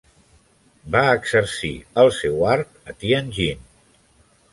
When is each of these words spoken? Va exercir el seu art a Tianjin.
Va 0.95 1.01
exercir 1.17 1.69
el 2.03 2.09
seu 2.21 2.41
art 2.53 2.91
a 2.93 2.97
Tianjin. 3.05 3.63